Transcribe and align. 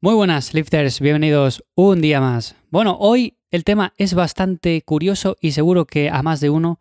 Muy 0.00 0.14
buenas, 0.14 0.54
lifters, 0.54 1.00
bienvenidos 1.00 1.64
un 1.74 2.00
día 2.00 2.20
más. 2.20 2.54
Bueno, 2.70 2.96
hoy 3.00 3.36
el 3.50 3.64
tema 3.64 3.94
es 3.96 4.14
bastante 4.14 4.80
curioso 4.82 5.36
y 5.40 5.50
seguro 5.50 5.86
que 5.86 6.08
a 6.08 6.22
más 6.22 6.38
de 6.38 6.50
uno 6.50 6.78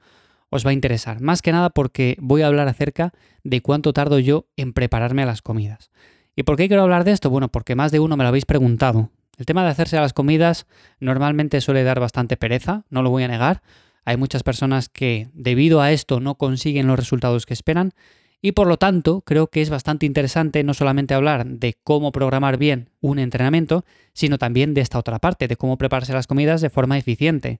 os 0.51 0.63
va 0.63 0.69
a 0.69 0.73
interesar. 0.73 1.19
Más 1.19 1.41
que 1.41 1.51
nada 1.51 1.71
porque 1.71 2.15
voy 2.19 2.43
a 2.43 2.47
hablar 2.47 2.67
acerca 2.67 3.13
de 3.43 3.63
cuánto 3.63 3.91
tardo 3.91 4.19
yo 4.19 4.45
en 4.55 4.71
prepararme 4.71 5.23
a 5.23 5.25
las 5.25 5.41
comidas. 5.41 5.89
¿Y 6.35 6.43
por 6.43 6.57
qué 6.57 6.67
quiero 6.67 6.83
hablar 6.83 7.05
de 7.05 7.11
esto? 7.11 7.31
Bueno, 7.31 7.47
porque 7.47 7.73
más 7.73 7.91
de 7.91 7.99
uno 7.99 8.17
me 8.17 8.23
lo 8.23 8.27
habéis 8.27 8.45
preguntado. 8.45 9.09
El 9.39 9.47
tema 9.47 9.63
de 9.63 9.71
hacerse 9.71 9.97
a 9.97 10.01
las 10.01 10.13
comidas 10.13 10.67
normalmente 10.99 11.59
suele 11.59 11.83
dar 11.83 11.99
bastante 11.99 12.37
pereza, 12.37 12.85
no 12.91 13.01
lo 13.01 13.09
voy 13.09 13.23
a 13.23 13.27
negar. 13.27 13.63
Hay 14.05 14.17
muchas 14.17 14.43
personas 14.43 14.89
que 14.89 15.29
debido 15.33 15.81
a 15.81 15.91
esto 15.91 16.19
no 16.19 16.35
consiguen 16.35 16.85
los 16.85 16.99
resultados 16.99 17.47
que 17.47 17.55
esperan 17.55 17.93
y 18.41 18.51
por 18.51 18.67
lo 18.67 18.77
tanto, 18.77 19.21
creo 19.21 19.47
que 19.47 19.61
es 19.61 19.69
bastante 19.69 20.05
interesante 20.05 20.63
no 20.63 20.73
solamente 20.73 21.13
hablar 21.13 21.45
de 21.45 21.75
cómo 21.83 22.11
programar 22.11 22.57
bien 22.57 22.89
un 23.01 23.19
entrenamiento, 23.19 23.83
sino 24.13 24.37
también 24.37 24.73
de 24.73 24.81
esta 24.81 24.99
otra 24.99 25.19
parte, 25.19 25.47
de 25.47 25.55
cómo 25.55 25.77
prepararse 25.77 26.13
las 26.13 26.27
comidas 26.27 26.61
de 26.61 26.69
forma 26.69 26.97
eficiente. 26.97 27.59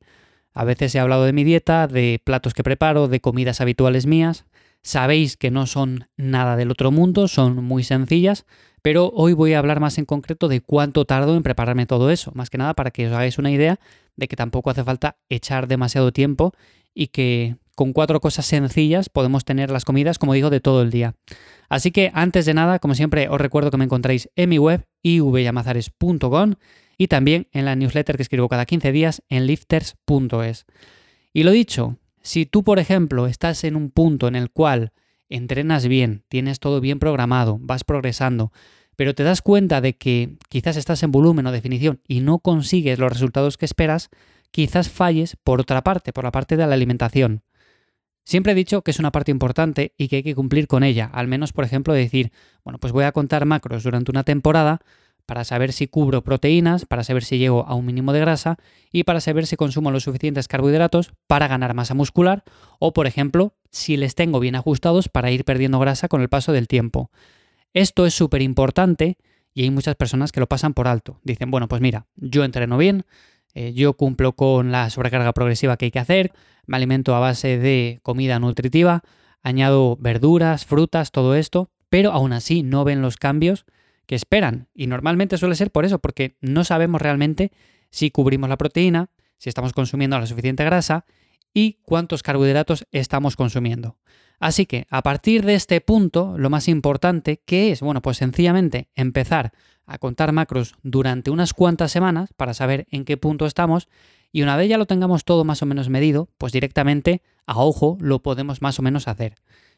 A 0.54 0.64
veces 0.64 0.94
he 0.94 1.00
hablado 1.00 1.26
de 1.26 1.34
mi 1.34 1.44
dieta, 1.44 1.88
de 1.88 2.22
platos 2.24 2.54
que 2.54 2.64
preparo, 2.64 3.08
de 3.08 3.20
comidas 3.20 3.60
habituales 3.62 4.06
mías. 4.06 4.46
Sabéis 4.84 5.36
que 5.36 5.52
no 5.52 5.66
son 5.66 6.08
nada 6.16 6.56
del 6.56 6.72
otro 6.72 6.92
mundo, 6.92 7.28
son 7.28 7.64
muy 7.64 7.84
sencillas, 7.84 8.46
pero 8.82 9.12
hoy 9.14 9.34
voy 9.34 9.54
a 9.54 9.60
hablar 9.60 9.80
más 9.80 9.98
en 9.98 10.06
concreto 10.06 10.48
de 10.48 10.62
cuánto 10.62 11.06
tardo 11.06 11.36
en 11.36 11.44
prepararme 11.44 11.88
todo 11.88 12.12
eso, 12.12 12.32
más 12.36 12.50
que 12.50 12.58
nada 12.58 12.74
para 12.74 12.92
que 12.92 13.08
os 13.08 13.14
hagáis 13.14 13.38
una 13.38 13.52
idea 13.52 13.80
de 14.16 14.28
que 14.28 14.36
tampoco 14.36 14.70
hace 14.70 14.84
falta 14.84 15.18
echar 15.30 15.68
demasiado 15.68 16.12
tiempo 16.12 16.54
y 16.94 17.08
que 17.08 17.58
con 17.78 17.94
cuatro 17.94 18.20
cosas 18.20 18.48
sencillas 18.48 19.08
podemos 19.08 19.46
tener 19.46 19.70
las 19.70 19.86
comidas, 19.86 20.18
como 20.18 20.34
digo, 20.34 20.50
de 20.50 20.60
todo 20.60 20.82
el 20.82 20.90
día. 20.90 21.14
Así 21.70 21.92
que 21.92 22.10
antes 22.16 22.48
de 22.48 22.56
nada, 22.56 22.80
como 22.80 22.96
siempre, 22.96 23.30
os 23.30 23.40
recuerdo 23.40 23.70
que 23.70 23.78
me 23.78 23.84
encontráis 23.84 24.32
en 24.36 24.50
mi 24.50 24.58
web 24.58 24.88
ivyamazares.com 25.04 26.56
y 26.98 27.08
también 27.08 27.48
en 27.52 27.66
la 27.66 27.76
newsletter 27.76 28.16
que 28.18 28.24
escribo 28.24 28.50
cada 28.50 28.66
15 28.66 28.92
días 28.92 29.22
en 29.30 29.46
lifters.es. 29.46 30.66
Y 31.34 31.44
lo 31.44 31.52
dicho, 31.52 31.98
si 32.24 32.48
tú, 32.48 32.64
por 32.64 32.80
ejemplo, 32.80 33.28
estás 33.28 33.64
en 33.64 33.76
un 33.76 33.92
punto 33.92 34.28
en 34.28 34.36
el 34.36 34.50
cual 34.50 34.92
entrenas 35.30 35.86
bien, 35.86 36.24
tienes 36.30 36.60
todo 36.60 36.82
bien 36.82 36.98
programado, 36.98 37.60
vas 37.62 37.84
progresando, 37.84 38.52
pero 38.96 39.14
te 39.14 39.22
das 39.22 39.44
cuenta 39.44 39.82
de 39.82 39.96
que 39.98 40.38
quizás 40.50 40.78
estás 40.78 41.04
en 41.04 41.12
volumen 41.12 41.46
o 41.46 41.52
definición 41.52 42.02
y 42.08 42.22
no 42.22 42.40
consigues 42.40 42.98
los 42.98 43.12
resultados 43.12 43.56
que 43.56 43.66
esperas, 43.66 44.10
quizás 44.50 44.90
falles 44.90 45.38
por 45.44 45.62
otra 45.62 45.84
parte, 45.84 46.12
por 46.12 46.24
la 46.24 46.32
parte 46.32 46.58
de 46.58 46.66
la 46.66 46.74
alimentación. 46.74 47.44
Siempre 48.28 48.52
he 48.52 48.56
dicho 48.56 48.82
que 48.82 48.92
es 48.92 49.00
una 49.00 49.14
parte 49.14 49.32
importante 49.32 49.94
y 49.98 50.10
que 50.10 50.18
hay 50.18 50.24
que 50.24 50.36
cumplir 50.36 50.68
con 50.68 50.84
ella, 50.84 51.10
al 51.14 51.30
menos 51.30 51.54
por 51.54 51.64
ejemplo 51.64 51.94
decir, 51.94 52.34
bueno, 52.66 52.78
pues 52.78 52.92
voy 52.92 53.06
a 53.06 53.14
contar 53.14 53.46
macros 53.46 53.84
durante 53.84 54.12
una 54.12 54.26
temporada 54.26 54.82
para 55.26 55.46
saber 55.46 55.72
si 55.72 55.88
cubro 55.88 56.26
proteínas, 56.26 56.86
para 56.86 57.06
saber 57.06 57.24
si 57.24 57.38
llego 57.38 57.66
a 57.66 57.74
un 57.74 57.86
mínimo 57.86 58.12
de 58.12 58.20
grasa 58.20 58.58
y 58.92 59.06
para 59.06 59.22
saber 59.22 59.48
si 59.48 59.56
consumo 59.56 59.92
los 59.92 60.04
suficientes 60.04 60.50
carbohidratos 60.50 61.14
para 61.26 61.48
ganar 61.48 61.74
masa 61.74 61.94
muscular 61.94 62.44
o, 62.80 62.92
por 62.92 63.08
ejemplo, 63.08 63.54
si 63.72 63.96
les 63.96 64.14
tengo 64.14 64.42
bien 64.42 64.56
ajustados 64.56 65.08
para 65.08 65.32
ir 65.32 65.46
perdiendo 65.46 65.80
grasa 65.80 66.10
con 66.10 66.20
el 66.20 66.28
paso 66.28 66.52
del 66.52 66.68
tiempo. 66.68 67.12
Esto 67.74 68.06
es 68.06 68.14
súper 68.14 68.42
importante 68.42 69.16
y 69.54 69.64
hay 69.64 69.72
muchas 69.72 69.96
personas 69.96 70.34
que 70.34 70.42
lo 70.42 70.48
pasan 70.48 70.74
por 70.74 70.90
alto. 70.90 71.22
Dicen, 71.24 71.50
bueno, 71.50 71.70
pues 71.70 71.82
mira, 71.82 72.08
yo 72.18 72.44
entreno 72.44 72.78
bien, 72.78 73.06
eh, 73.54 73.72
yo 73.74 73.94
cumplo 73.94 74.34
con 74.34 74.74
la 74.74 74.90
sobrecarga 74.90 75.32
progresiva 75.32 75.78
que 75.78 75.86
hay 75.86 75.92
que 75.92 76.00
hacer, 76.00 76.34
me 76.68 76.78
alimento 76.78 77.16
a 77.16 77.20
base 77.20 77.58
de 77.58 78.00
comida 78.04 78.40
nutritiva, 78.40 79.02
añado 79.42 79.98
verduras, 80.00 80.66
frutas, 80.66 81.12
todo 81.12 81.36
esto, 81.36 81.72
pero 81.90 82.12
aún 82.12 82.34
así 82.34 82.64
no 82.64 82.84
ven 82.84 83.02
los 83.02 83.18
cambios 83.18 83.66
que 84.06 84.16
esperan. 84.16 84.68
Y 84.76 84.88
normalmente 84.88 85.38
suele 85.38 85.56
ser 85.56 85.72
por 85.72 85.86
eso, 85.86 86.00
porque 86.00 86.38
no 86.42 86.64
sabemos 86.64 87.02
realmente 87.02 87.52
si 87.90 88.12
cubrimos 88.12 88.50
la 88.50 88.58
proteína, 88.58 89.10
si 89.38 89.50
estamos 89.50 89.74
consumiendo 89.74 90.20
la 90.20 90.28
suficiente 90.28 90.64
grasa 90.66 91.06
y 91.54 91.80
cuántos 91.84 92.24
carbohidratos 92.24 92.86
estamos 92.92 93.36
consumiendo. 93.36 93.98
Así 94.40 94.66
que 94.66 94.86
a 94.90 95.02
partir 95.02 95.46
de 95.46 95.56
este 95.56 95.82
punto, 95.82 96.38
lo 96.38 96.50
más 96.50 96.68
importante, 96.68 97.42
¿qué 97.46 97.72
es? 97.72 97.82
Bueno, 97.82 98.02
pues 98.02 98.18
sencillamente 98.18 98.90
empezar 98.96 99.52
a 99.86 99.98
contar 99.98 100.32
macros 100.32 100.76
durante 100.84 101.32
unas 101.32 101.54
cuantas 101.54 101.92
semanas 101.92 102.30
para 102.36 102.54
saber 102.54 102.88
en 102.92 103.06
qué 103.06 103.18
punto 103.18 103.46
estamos 103.46 103.88
y 104.32 104.42
una 104.42 104.58
vez 104.58 104.70
ya 104.70 104.78
lo 104.78 104.86
tengamos 104.86 105.24
todo 105.26 105.44
más 105.44 105.62
o 105.62 105.66
menos 105.66 105.90
medido, 105.90 106.30
pues 106.38 106.54
directamente 106.54 107.22
a 107.46 107.60
ojo 107.60 107.98
lo 108.00 108.22
podemos 108.22 108.62
más 108.62 108.80
o 108.80 108.82
menos 108.82 109.08
hacer. 109.08 109.36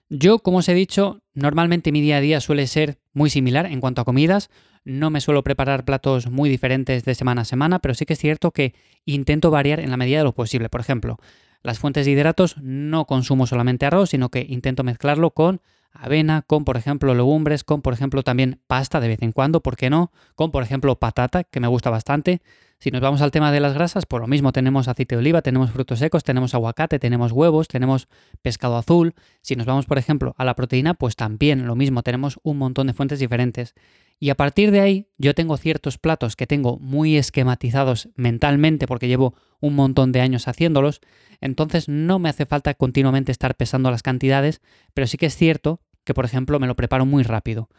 Yo, 0.10 0.40
como 0.40 0.58
os 0.58 0.70
he 0.70 0.74
dicho, 0.74 1.22
normalmente 1.36 1.92
mi 1.92 2.02
día 2.02 2.18
a 2.18 2.22
día 2.22 2.42
suele 2.42 2.66
ser 2.66 2.98
muy 3.14 3.30
similar 3.30 3.68
en 3.68 3.80
cuanto 3.80 4.02
a 4.02 4.06
comidas. 4.06 4.50
No 4.84 5.12
me 5.12 5.22
suelo 5.22 5.44
preparar 5.44 5.86
platos 5.86 6.32
muy 6.32 6.50
diferentes 6.50 7.06
de 7.06 7.14
semana 7.14 7.42
a 7.42 7.46
semana, 7.46 7.78
pero 7.80 7.94
sí 7.94 8.08
que 8.08 8.14
es 8.14 8.20
cierto 8.20 8.50
que 8.52 8.74
intento 9.06 9.52
variar 9.52 9.80
en 9.80 9.92
la 9.92 9.98
medida 9.98 10.18
de 10.18 10.24
lo 10.24 10.34
posible. 10.34 10.68
Por 10.68 10.82
ejemplo, 10.82 11.20
las 11.62 11.80
fuentes 11.80 12.06
de 12.06 12.12
hidratos 12.12 12.58
no 12.62 13.06
consumo 13.06 13.48
solamente 13.48 13.86
arroz, 13.86 14.10
sino 14.10 14.30
que 14.30 14.46
intento 14.48 14.84
mezclarlo 14.84 15.32
con 15.32 15.62
avena, 15.92 16.44
con 16.44 16.66
por 16.66 16.78
ejemplo 16.78 17.14
legumbres, 17.14 17.64
con 17.64 17.82
por 17.82 17.94
ejemplo 17.94 18.24
también 18.24 18.62
pasta 18.68 19.00
de 19.00 19.08
vez 19.08 19.22
en 19.22 19.32
cuando, 19.32 19.62
¿por 19.62 19.76
qué 19.76 19.90
no? 19.90 20.12
Con 20.36 20.52
por 20.52 20.64
ejemplo 20.64 20.96
patata, 20.98 21.44
que 21.44 21.60
me 21.60 21.68
gusta 21.68 21.90
bastante. 21.90 22.42
Si 22.80 22.92
nos 22.92 23.02
vamos 23.02 23.22
al 23.22 23.32
tema 23.32 23.52
de 23.52 23.60
las 23.60 23.74
grasas, 23.74 24.06
por 24.06 24.22
lo 24.22 24.28
mismo 24.28 24.54
tenemos 24.54 24.88
aceite 24.88 25.16
de 25.16 25.20
oliva, 25.20 25.42
tenemos 25.42 25.72
frutos 25.72 26.00
secos, 26.00 26.24
tenemos 26.24 26.54
aguacate, 26.54 26.98
tenemos 26.98 27.34
huevos, 27.34 27.68
tenemos 27.68 28.08
pescado 28.42 28.78
azul. 28.78 29.16
Si 29.42 29.58
nos 29.58 29.66
vamos 29.66 29.86
por 29.86 29.98
ejemplo 29.98 30.34
a 30.38 30.46
la 30.46 30.56
proteína, 30.56 30.94
pues 30.94 31.18
también 31.18 31.68
lo 31.68 31.76
mismo, 31.76 32.04
tenemos 32.04 32.40
un 32.42 32.58
montón 32.58 32.88
de 32.88 32.94
fuentes 32.94 33.20
diferentes. 33.20 33.74
Y 34.20 34.32
a 34.32 34.36
partir 34.36 34.72
de 34.72 34.82
ahí 34.82 35.08
yo 35.18 35.34
tengo 35.34 35.56
ciertos 35.58 35.98
platos 35.98 36.36
que 36.36 36.46
tengo 36.46 36.78
muy 36.80 37.18
esquematizados 37.18 38.10
mentalmente 38.16 38.86
porque 38.86 39.08
llevo 39.08 39.34
un 39.62 39.76
montón 39.76 40.12
de 40.12 40.22
años 40.22 40.48
haciéndolos, 40.48 41.00
entonces 41.40 41.88
no 41.88 42.20
me 42.20 42.30
hace 42.30 42.46
falta 42.46 42.74
continuamente 42.74 43.32
estar 43.32 43.56
pesando 43.56 43.92
las 43.92 44.04
cantidades, 44.04 44.62
pero 44.94 45.08
sí 45.08 45.18
que 45.18 45.28
es 45.28 45.38
cierto 45.38 45.82
que 46.04 46.14
por 46.14 46.26
ejemplo 46.26 46.60
me 46.60 46.68
lo 46.68 46.76
preparo 46.76 47.06
muy 47.06 47.24
rápido. 47.24 47.70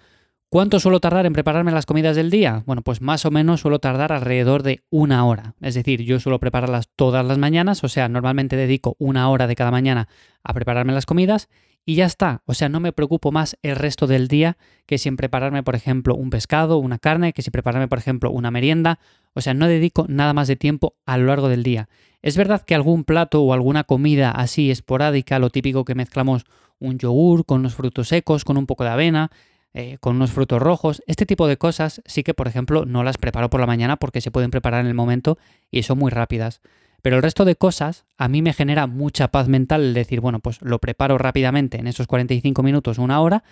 ¿Cuánto 0.48 0.80
suelo 0.80 0.98
tardar 0.98 1.26
en 1.26 1.32
prepararme 1.32 1.70
las 1.70 1.86
comidas 1.86 2.16
del 2.16 2.28
día? 2.28 2.64
Bueno, 2.66 2.82
pues 2.82 3.00
más 3.00 3.24
o 3.24 3.30
menos 3.30 3.60
suelo 3.60 3.78
tardar 3.78 4.10
alrededor 4.10 4.64
de 4.64 4.82
una 4.90 5.24
hora. 5.24 5.54
Es 5.60 5.76
decir, 5.76 6.02
yo 6.02 6.18
suelo 6.18 6.40
prepararlas 6.40 6.88
todas 6.96 7.24
las 7.24 7.38
mañanas, 7.38 7.84
o 7.84 7.88
sea, 7.88 8.08
normalmente 8.08 8.56
dedico 8.56 8.96
una 8.98 9.30
hora 9.30 9.46
de 9.46 9.54
cada 9.54 9.70
mañana 9.70 10.08
a 10.42 10.52
prepararme 10.52 10.92
las 10.92 11.06
comidas 11.06 11.48
y 11.90 11.96
ya 11.96 12.06
está. 12.06 12.42
O 12.46 12.54
sea, 12.54 12.68
no 12.68 12.78
me 12.78 12.92
preocupo 12.92 13.32
más 13.32 13.58
el 13.64 13.74
resto 13.74 14.06
del 14.06 14.28
día 14.28 14.56
que 14.86 14.96
si 14.96 15.08
en 15.08 15.16
prepararme, 15.16 15.64
por 15.64 15.74
ejemplo, 15.74 16.14
un 16.14 16.30
pescado, 16.30 16.78
una 16.78 17.00
carne, 17.00 17.32
que 17.32 17.42
si 17.42 17.50
prepararme, 17.50 17.88
por 17.88 17.98
ejemplo, 17.98 18.30
una 18.30 18.52
merienda. 18.52 19.00
O 19.34 19.40
sea, 19.40 19.54
no 19.54 19.66
dedico 19.66 20.06
nada 20.08 20.32
más 20.32 20.46
de 20.46 20.54
tiempo 20.54 20.94
a 21.04 21.18
lo 21.18 21.26
largo 21.26 21.48
del 21.48 21.64
día. 21.64 21.88
Es 22.22 22.36
verdad 22.36 22.62
que 22.64 22.76
algún 22.76 23.02
plato 23.02 23.42
o 23.42 23.52
alguna 23.52 23.82
comida 23.82 24.30
así 24.30 24.70
esporádica, 24.70 25.40
lo 25.40 25.50
típico 25.50 25.84
que 25.84 25.96
mezclamos 25.96 26.44
un 26.78 26.96
yogur 26.96 27.44
con 27.44 27.58
unos 27.58 27.74
frutos 27.74 28.06
secos, 28.06 28.44
con 28.44 28.56
un 28.56 28.66
poco 28.66 28.84
de 28.84 28.90
avena, 28.90 29.32
eh, 29.74 29.98
con 29.98 30.14
unos 30.14 30.30
frutos 30.30 30.62
rojos, 30.62 31.02
este 31.08 31.26
tipo 31.26 31.48
de 31.48 31.56
cosas 31.56 32.02
sí 32.06 32.22
que, 32.22 32.34
por 32.34 32.46
ejemplo, 32.46 32.86
no 32.86 33.02
las 33.02 33.18
preparo 33.18 33.50
por 33.50 33.58
la 33.58 33.66
mañana 33.66 33.96
porque 33.96 34.20
se 34.20 34.30
pueden 34.30 34.52
preparar 34.52 34.82
en 34.82 34.86
el 34.86 34.94
momento 34.94 35.38
y 35.72 35.82
son 35.82 35.98
muy 35.98 36.12
rápidas. 36.12 36.60
Pero 37.02 37.16
el 37.16 37.22
resto 37.22 37.44
de 37.44 37.56
cosas 37.56 38.04
a 38.18 38.28
mí 38.28 38.42
me 38.42 38.52
genera 38.52 38.86
mucha 38.86 39.28
paz 39.28 39.48
mental 39.48 39.82
el 39.82 39.94
decir, 39.94 40.20
bueno, 40.20 40.40
pues 40.40 40.60
lo 40.62 40.78
preparo 40.78 41.18
rápidamente 41.18 41.78
en 41.78 41.86
esos 41.86 42.06
45 42.06 42.62
minutos, 42.62 42.98
una 42.98 43.20
hora, 43.20 43.42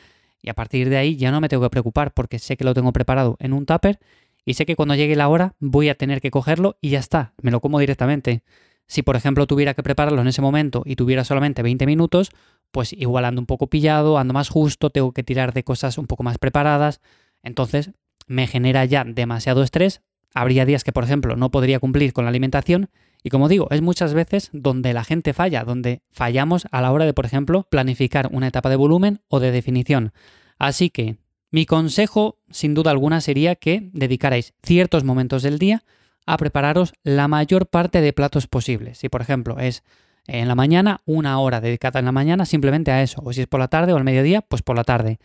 y 0.42 0.50
a 0.50 0.54
partir 0.54 0.88
de 0.88 0.96
ahí 0.96 1.16
ya 1.16 1.30
no 1.30 1.40
me 1.40 1.48
tengo 1.48 1.62
que 1.62 1.70
preocupar 1.70 2.12
porque 2.12 2.38
sé 2.38 2.56
que 2.56 2.64
lo 2.64 2.74
tengo 2.74 2.92
preparado 2.92 3.36
en 3.40 3.52
un 3.52 3.66
tupper 3.66 3.98
y 4.44 4.54
sé 4.54 4.66
que 4.66 4.76
cuando 4.76 4.94
llegue 4.94 5.16
la 5.16 5.28
hora 5.28 5.54
voy 5.58 5.88
a 5.88 5.94
tener 5.94 6.20
que 6.20 6.30
cogerlo 6.30 6.78
y 6.80 6.90
ya 6.90 6.98
está, 6.98 7.34
me 7.42 7.50
lo 7.50 7.60
como 7.60 7.78
directamente. 7.80 8.42
Si 8.86 9.02
por 9.02 9.16
ejemplo 9.16 9.46
tuviera 9.46 9.74
que 9.74 9.82
prepararlo 9.82 10.20
en 10.20 10.28
ese 10.28 10.40
momento 10.40 10.82
y 10.86 10.96
tuviera 10.96 11.24
solamente 11.24 11.62
20 11.62 11.86
minutos, 11.86 12.30
pues 12.70 12.92
igual 12.92 13.24
ando 13.24 13.40
un 13.40 13.46
poco 13.46 13.66
pillado, 13.66 14.18
ando 14.18 14.32
más 14.32 14.48
justo, 14.48 14.90
tengo 14.90 15.12
que 15.12 15.22
tirar 15.22 15.52
de 15.52 15.64
cosas 15.64 15.98
un 15.98 16.06
poco 16.06 16.22
más 16.22 16.38
preparadas, 16.38 17.00
entonces 17.42 17.90
me 18.26 18.46
genera 18.46 18.84
ya 18.84 19.04
demasiado 19.04 19.62
estrés. 19.62 20.02
Habría 20.38 20.64
días 20.64 20.84
que, 20.84 20.92
por 20.92 21.02
ejemplo, 21.02 21.34
no 21.34 21.50
podría 21.50 21.80
cumplir 21.80 22.12
con 22.12 22.24
la 22.24 22.28
alimentación 22.28 22.90
y 23.24 23.30
como 23.30 23.48
digo, 23.48 23.66
es 23.72 23.82
muchas 23.82 24.14
veces 24.14 24.50
donde 24.52 24.92
la 24.92 25.02
gente 25.02 25.32
falla, 25.32 25.64
donde 25.64 26.02
fallamos 26.12 26.68
a 26.70 26.80
la 26.80 26.92
hora 26.92 27.06
de, 27.06 27.12
por 27.12 27.26
ejemplo, 27.26 27.66
planificar 27.68 28.28
una 28.30 28.46
etapa 28.46 28.70
de 28.70 28.76
volumen 28.76 29.20
o 29.26 29.40
de 29.40 29.50
definición. 29.50 30.12
Así 30.56 30.90
que 30.90 31.16
mi 31.50 31.66
consejo, 31.66 32.38
sin 32.50 32.72
duda 32.72 32.92
alguna, 32.92 33.20
sería 33.20 33.56
que 33.56 33.90
dedicarais 33.92 34.54
ciertos 34.62 35.02
momentos 35.02 35.42
del 35.42 35.58
día 35.58 35.82
a 36.24 36.36
prepararos 36.36 36.92
la 37.02 37.26
mayor 37.26 37.66
parte 37.66 38.00
de 38.00 38.12
platos 38.12 38.46
posibles. 38.46 38.98
Si, 38.98 39.08
por 39.08 39.22
ejemplo, 39.22 39.58
es 39.58 39.82
en 40.28 40.46
la 40.46 40.54
mañana, 40.54 41.00
una 41.04 41.40
hora 41.40 41.60
dedicada 41.60 41.98
en 41.98 42.04
la 42.04 42.12
mañana 42.12 42.46
simplemente 42.46 42.92
a 42.92 43.02
eso. 43.02 43.20
O 43.24 43.32
si 43.32 43.40
es 43.40 43.48
por 43.48 43.58
la 43.58 43.66
tarde 43.66 43.92
o 43.92 43.96
al 43.96 44.04
mediodía, 44.04 44.42
pues 44.42 44.62
por 44.62 44.76
la 44.76 44.84
tarde. 44.84 45.18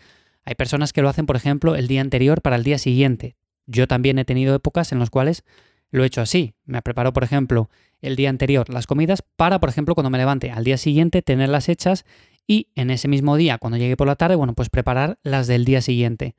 Hay 0.44 0.56
personas 0.56 0.92
que 0.92 1.04
lo 1.04 1.10
hacen, 1.10 1.28
por 1.28 1.36
ejemplo, 1.36 1.76
el 1.76 1.88
día 1.88 2.02
anterior 2.02 2.42
para 2.42 2.56
el 2.56 2.64
día 2.64 2.80
siguiente. 2.80 3.36
Yo 3.66 3.88
también 3.88 4.20
he 4.20 4.26
tenido 4.26 4.56
épocas 4.56 4.92
en 4.92 5.00
las 5.00 5.10
cuales 5.10 5.44
lo 5.92 6.04
he 6.04 6.08
hecho 6.08 6.22
así. 6.22 6.56
Me 6.66 6.82
preparo, 6.82 7.14
por 7.14 7.24
ejemplo, 7.24 7.70
el 8.02 8.16
día 8.16 8.30
anterior 8.30 8.70
las 8.70 8.88
comidas 8.88 9.24
para, 9.36 9.60
por 9.60 9.70
ejemplo, 9.70 9.96
cuando 9.96 10.10
me 10.10 10.18
levante 10.18 10.52
al 10.52 10.64
día 10.64 10.78
siguiente 10.78 11.22
tenerlas 11.22 11.70
hechas 11.70 12.06
y 12.48 12.68
en 12.76 12.90
ese 12.90 13.08
mismo 13.08 13.38
día, 13.38 13.58
cuando 13.58 13.78
llegue 13.78 13.96
por 13.96 14.08
la 14.08 14.16
tarde, 14.16 14.36
bueno, 14.36 14.54
pues 14.54 14.70
preparar 14.70 15.18
las 15.24 15.48
del 15.48 15.66
día 15.66 15.82
siguiente. 15.82 16.36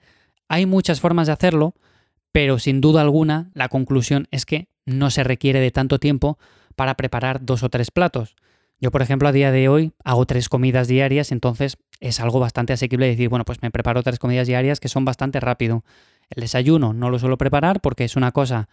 Hay 0.48 0.66
muchas 0.66 1.00
formas 1.00 1.28
de 1.28 1.32
hacerlo, 1.32 1.74
pero 2.32 2.58
sin 2.58 2.80
duda 2.80 3.00
alguna 3.00 3.50
la 3.54 3.68
conclusión 3.68 4.28
es 4.30 4.44
que 4.44 4.68
no 4.84 5.10
se 5.10 5.24
requiere 5.24 5.60
de 5.60 5.70
tanto 5.70 5.98
tiempo 5.98 6.38
para 6.76 6.94
preparar 6.94 7.44
dos 7.44 7.62
o 7.62 7.70
tres 7.70 7.90
platos. 7.90 8.36
Yo, 8.80 8.90
por 8.90 9.02
ejemplo, 9.02 9.28
a 9.28 9.32
día 9.32 9.50
de 9.50 9.68
hoy 9.68 9.92
hago 10.04 10.26
tres 10.26 10.48
comidas 10.48 10.88
diarias, 10.88 11.32
entonces 11.32 11.78
es 12.00 12.20
algo 12.20 12.40
bastante 12.40 12.72
asequible 12.72 13.06
decir, 13.06 13.28
bueno, 13.28 13.44
pues 13.44 13.62
me 13.62 13.70
preparo 13.70 14.02
tres 14.02 14.18
comidas 14.18 14.46
diarias 14.46 14.80
que 14.80 14.88
son 14.88 15.04
bastante 15.04 15.40
rápido. 15.40 15.84
El 16.34 16.42
desayuno 16.42 16.92
no 16.92 17.10
lo 17.10 17.18
suelo 17.18 17.38
preparar 17.38 17.80
porque 17.80 18.04
es 18.04 18.16
una 18.16 18.32
cosa 18.32 18.68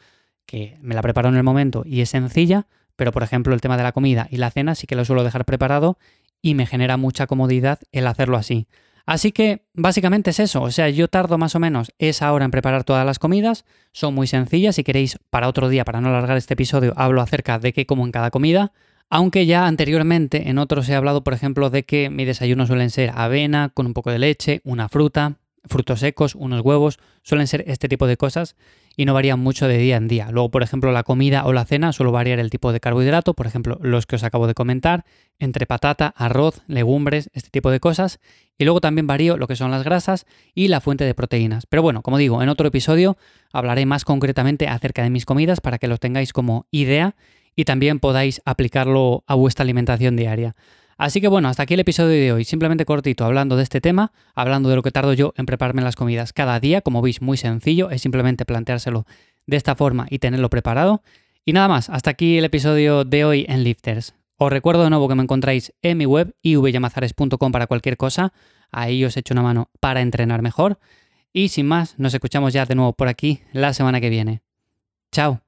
que 0.46 0.78
me 0.82 0.96
la 0.96 1.02
preparo 1.02 1.30
en 1.30 1.36
el 1.36 1.44
momento 1.44 1.84
y 1.86 2.02
es 2.02 2.10
sencilla, 2.10 2.68
pero 2.96 3.12
por 3.12 3.24
ejemplo 3.24 3.54
el 3.54 3.62
tema 3.62 3.78
de 3.78 3.84
la 3.84 3.92
comida 3.92 4.28
y 4.30 4.38
la 4.38 4.52
cena 4.52 4.76
sí 4.76 4.88
que 4.88 4.96
lo 4.96 5.06
suelo 5.06 5.24
dejar 5.24 5.46
preparado 5.46 5.98
y 6.42 6.56
me 6.56 6.66
genera 6.66 6.98
mucha 6.98 7.28
comodidad 7.28 7.80
el 7.92 8.08
hacerlo 8.08 8.38
así. 8.38 8.68
Así 9.06 9.32
que 9.32 9.66
básicamente 9.74 10.30
es 10.30 10.40
eso, 10.40 10.62
o 10.62 10.72
sea, 10.72 10.90
yo 10.90 11.08
tardo 11.08 11.38
más 11.38 11.56
o 11.56 11.60
menos 11.60 11.92
esa 11.98 12.32
hora 12.32 12.46
en 12.46 12.52
preparar 12.52 12.84
todas 12.84 13.06
las 13.06 13.20
comidas, 13.20 13.66
son 13.92 14.14
muy 14.14 14.28
sencillas, 14.28 14.76
si 14.76 14.84
queréis 14.84 15.18
para 15.30 15.48
otro 15.48 15.70
día, 15.70 15.86
para 15.86 16.02
no 16.02 16.10
alargar 16.10 16.38
este 16.38 16.54
episodio, 16.54 16.94
hablo 16.96 17.22
acerca 17.22 17.58
de 17.58 17.74
qué 17.74 17.86
como 17.86 18.06
en 18.06 18.12
cada 18.12 18.30
comida, 18.30 18.72
aunque 19.10 19.46
ya 19.46 19.66
anteriormente 19.66 20.50
en 20.50 20.58
otros 20.58 20.88
he 20.88 20.96
hablado, 20.96 21.24
por 21.24 21.34
ejemplo, 21.34 21.70
de 21.70 21.84
que 21.84 22.10
mi 22.10 22.26
desayuno 22.26 22.68
suelen 22.68 22.90
ser 22.90 23.12
avena 23.14 23.70
con 23.74 23.88
un 23.88 23.94
poco 23.94 24.12
de 24.12 24.20
leche, 24.20 24.62
una 24.64 24.88
fruta, 24.88 25.38
frutos 25.66 26.00
secos, 26.00 26.36
unos 26.36 26.62
huevos, 26.62 27.00
suelen 27.22 27.48
ser 27.48 27.64
este 27.68 27.88
tipo 27.88 28.08
de 28.08 28.18
cosas 28.18 28.56
y 28.98 29.06
no 29.06 29.14
varían 29.14 29.40
mucho 29.40 29.68
de 29.68 29.78
día 29.78 29.98
en 29.98 30.08
día. 30.08 30.30
Luego, 30.32 30.52
por 30.52 30.64
ejemplo, 30.64 30.92
la 30.92 31.04
comida 31.04 31.46
o 31.46 31.54
la 31.54 31.66
cena 31.66 31.94
suele 31.94 32.12
variar 32.12 32.40
el 32.40 32.50
tipo 32.50 32.72
de 32.72 32.80
carbohidrato, 32.80 33.34
por 33.34 33.48
ejemplo, 33.48 33.78
los 33.82 34.06
que 34.06 34.16
os 34.16 34.24
acabo 34.24 34.48
de 34.48 34.54
comentar, 34.54 35.06
entre 35.40 35.66
patata, 35.66 36.14
arroz, 36.18 36.62
legumbres, 36.68 37.30
este 37.34 37.50
tipo 37.50 37.72
de 37.72 37.80
cosas. 37.80 38.20
Y 38.58 38.66
luego 38.66 38.82
también 38.82 39.08
varío 39.08 39.38
lo 39.38 39.48
que 39.48 39.56
son 39.56 39.72
las 39.72 39.84
grasas 39.84 40.26
y 40.54 40.68
la 40.68 40.82
fuente 40.82 41.04
de 41.04 41.16
proteínas. 41.16 41.66
Pero 41.66 41.82
bueno, 41.82 42.02
como 42.02 42.18
digo, 42.18 42.44
en 42.44 42.50
otro 42.50 42.68
episodio 42.68 43.18
hablaré 43.54 43.86
más 43.86 44.06
concretamente 44.06 44.68
acerca 44.68 45.04
de 45.04 45.10
mis 45.10 45.26
comidas 45.26 45.62
para 45.62 45.78
que 45.78 45.88
los 45.88 46.00
tengáis 46.00 46.34
como 46.34 46.68
idea 46.72 47.16
y 47.56 47.66
también 47.66 48.00
podáis 48.00 48.42
aplicarlo 48.46 49.24
a 49.28 49.36
vuestra 49.36 49.64
alimentación 49.64 50.16
diaria. 50.16 50.56
Así 51.02 51.20
que 51.20 51.28
bueno, 51.28 51.50
hasta 51.50 51.64
aquí 51.64 51.74
el 51.74 51.80
episodio 51.80 52.10
de 52.10 52.32
hoy, 52.32 52.44
simplemente 52.44 52.86
cortito, 52.86 53.26
hablando 53.26 53.58
de 53.58 53.64
este 53.64 53.82
tema, 53.82 54.12
hablando 54.36 54.70
de 54.70 54.76
lo 54.76 54.84
que 54.84 54.92
tardo 54.92 55.14
yo 55.14 55.34
en 55.36 55.48
prepararme 55.48 55.82
las 55.82 55.96
comidas 55.96 56.32
cada 56.32 56.60
día, 56.60 56.82
como 56.82 57.02
veis 57.02 57.24
muy 57.24 57.38
sencillo, 57.38 57.90
es 57.90 58.04
simplemente 58.04 58.46
planteárselo 58.46 59.08
de 59.48 59.58
esta 59.58 59.74
forma 59.74 60.06
y 60.12 60.20
tenerlo 60.20 60.52
preparado. 60.52 61.02
Y 61.44 61.54
nada 61.54 61.68
más, 61.68 61.90
hasta 61.90 62.12
aquí 62.12 62.38
el 62.38 62.46
episodio 62.46 63.04
de 63.04 63.26
hoy 63.26 63.48
en 63.50 63.64
Lifters. 63.64 64.14
Os 64.38 64.52
recuerdo 64.52 64.84
de 64.84 64.92
nuevo 64.92 65.08
que 65.08 65.16
me 65.16 65.24
encontráis 65.24 65.74
en 65.82 65.98
mi 65.98 66.06
web 66.06 66.36
ivyamazares.com 66.44 67.52
para 67.52 67.66
cualquier 67.66 67.98
cosa, 67.98 68.32
ahí 68.72 69.04
os 69.04 69.18
echo 69.18 69.34
una 69.34 69.42
mano 69.42 69.72
para 69.80 70.02
entrenar 70.02 70.44
mejor. 70.44 70.78
Y 71.34 71.48
sin 71.48 71.66
más, 71.66 71.98
nos 71.98 72.14
escuchamos 72.14 72.54
ya 72.54 72.68
de 72.68 72.76
nuevo 72.76 72.94
por 72.94 73.08
aquí 73.08 73.42
la 73.54 73.74
semana 73.74 74.02
que 74.02 74.12
viene. 74.12 74.44
Chao. 75.12 75.42